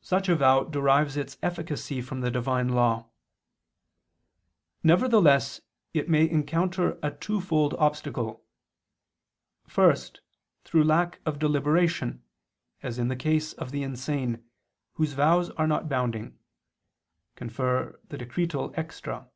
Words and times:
Such 0.00 0.28
a 0.28 0.34
vow 0.34 0.64
derives 0.64 1.16
its 1.16 1.38
efficacy 1.40 2.00
from 2.02 2.22
the 2.22 2.30
divine 2.32 2.70
law. 2.70 3.10
Nevertheless 4.82 5.60
it 5.92 6.08
may 6.08 6.28
encounter 6.28 6.98
a 7.04 7.12
twofold 7.12 7.72
obstacle. 7.74 8.44
First, 9.68 10.20
through 10.64 10.82
lack 10.82 11.20
of 11.24 11.38
deliberation, 11.38 12.24
as 12.82 12.98
in 12.98 13.06
the 13.06 13.14
case 13.14 13.52
of 13.52 13.70
the 13.70 13.84
insane, 13.84 14.42
whose 14.94 15.12
vows 15.12 15.50
are 15.50 15.68
not 15.68 15.88
binding 15.88 16.36
[*Extra, 17.36 17.36
De 17.38 17.38
Regular. 17.38 17.44
et 17.44 17.44
Transeunt. 17.46 17.92
ad 18.12 18.36
Relig., 18.36 18.74
cap. 18.82 18.90
Sicut 18.92 19.04
tenor]. 19.20 19.30